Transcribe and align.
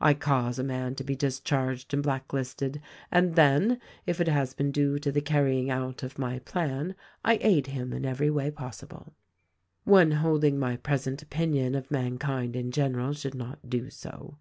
I 0.00 0.14
cause 0.14 0.58
a 0.58 0.62
man 0.64 0.94
to 0.94 1.04
be 1.04 1.14
discharged 1.14 1.92
and 1.92 2.02
blacklisted 2.02 2.80
and 3.12 3.34
then, 3.34 3.78
if 4.06 4.18
it 4.18 4.26
has 4.26 4.54
been 4.54 4.72
due 4.72 4.98
to 5.00 5.12
the 5.12 5.20
carrying 5.20 5.68
out 5.68 6.02
of 6.02 6.18
my 6.18 6.38
plan, 6.38 6.94
I 7.22 7.38
aid 7.42 7.66
him 7.66 7.92
in 7.92 8.06
every 8.06 8.30
way 8.30 8.50
possible. 8.50 9.12
One 9.84 10.12
holding 10.12 10.58
my 10.58 10.76
present 10.76 11.20
opinion 11.20 11.74
of 11.74 11.90
mankind 11.90 12.56
in 12.56 12.70
general 12.70 13.12
should 13.12 13.34
not 13.34 13.68
do 13.68 13.90
so. 13.90 14.38